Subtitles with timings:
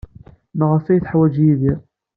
[0.57, 1.79] Maɣef ay tt-yeḥwaj Yidir?